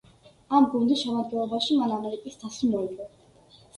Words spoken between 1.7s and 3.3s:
მან ამერიკის თასი მოიგო.